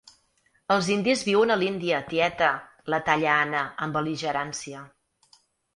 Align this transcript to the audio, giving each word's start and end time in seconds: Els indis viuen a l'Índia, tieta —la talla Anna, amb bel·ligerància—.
Els 0.75 0.87
indis 0.95 1.21
viuen 1.27 1.55
a 1.55 1.59
l'Índia, 1.63 2.01
tieta 2.15 2.49
—la 2.57 3.01
talla 3.11 3.37
Anna, 3.45 3.65
amb 3.87 4.01
bel·ligerància—. 4.01 4.85